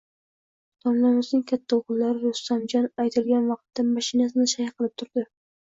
[0.85, 5.29] Domlamizning katta o`g`illari Rustamjon aytilgan vaqtda mashinasini shay qilib turdi